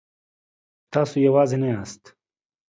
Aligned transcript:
تاسو 0.93 1.15
یوازې 1.27 1.57
نه 1.61 1.67
یاست. 1.73 2.03